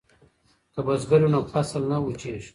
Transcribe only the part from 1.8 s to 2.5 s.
نه وچیږي.